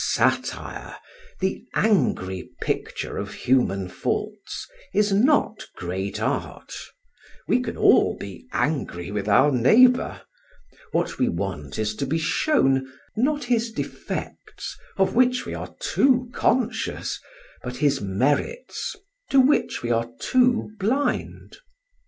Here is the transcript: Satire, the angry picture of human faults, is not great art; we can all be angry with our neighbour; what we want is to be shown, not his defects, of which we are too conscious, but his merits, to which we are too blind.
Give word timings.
Satire, 0.03 0.95
the 1.41 1.63
angry 1.75 2.49
picture 2.59 3.17
of 3.19 3.35
human 3.35 3.87
faults, 3.87 4.67
is 4.95 5.13
not 5.13 5.67
great 5.75 6.19
art; 6.19 6.73
we 7.47 7.61
can 7.61 7.77
all 7.77 8.17
be 8.17 8.47
angry 8.51 9.11
with 9.11 9.27
our 9.29 9.51
neighbour; 9.51 10.23
what 10.91 11.19
we 11.19 11.29
want 11.29 11.77
is 11.77 11.95
to 11.97 12.07
be 12.07 12.17
shown, 12.17 12.91
not 13.15 13.43
his 13.43 13.71
defects, 13.71 14.75
of 14.97 15.13
which 15.13 15.45
we 15.45 15.53
are 15.53 15.75
too 15.79 16.31
conscious, 16.33 17.19
but 17.61 17.77
his 17.77 18.01
merits, 18.01 18.95
to 19.29 19.39
which 19.39 19.83
we 19.83 19.91
are 19.91 20.09
too 20.19 20.71
blind. 20.79 21.57